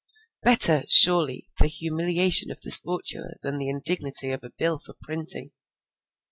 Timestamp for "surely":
0.87-1.45